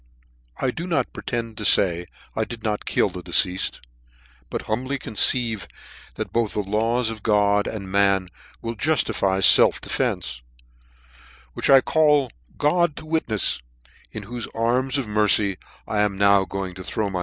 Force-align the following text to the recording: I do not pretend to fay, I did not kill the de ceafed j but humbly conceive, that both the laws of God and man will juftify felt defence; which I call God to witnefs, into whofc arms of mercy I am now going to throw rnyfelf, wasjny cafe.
I 0.59 0.71
do 0.71 0.87
not 0.87 1.13
pretend 1.13 1.57
to 1.59 1.63
fay, 1.65 2.07
I 2.35 2.43
did 2.43 2.63
not 2.63 2.85
kill 2.87 3.07
the 3.09 3.21
de 3.21 3.29
ceafed 3.31 3.73
j 3.73 3.79
but 4.49 4.63
humbly 4.63 4.97
conceive, 4.97 5.67
that 6.15 6.33
both 6.33 6.53
the 6.53 6.61
laws 6.61 7.11
of 7.11 7.21
God 7.21 7.67
and 7.67 7.91
man 7.91 8.29
will 8.63 8.75
juftify 8.75 9.45
felt 9.47 9.79
defence; 9.79 10.41
which 11.53 11.69
I 11.69 11.81
call 11.81 12.31
God 12.57 12.95
to 12.95 13.03
witnefs, 13.05 13.61
into 14.11 14.29
whofc 14.31 14.47
arms 14.55 14.97
of 14.97 15.07
mercy 15.07 15.59
I 15.87 15.99
am 15.99 16.17
now 16.17 16.45
going 16.45 16.73
to 16.73 16.83
throw 16.83 17.05
rnyfelf, 17.07 17.11
wasjny 17.11 17.11
cafe. 17.11 17.19